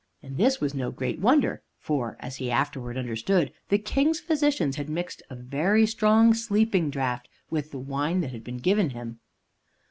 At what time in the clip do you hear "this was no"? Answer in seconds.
0.35-0.89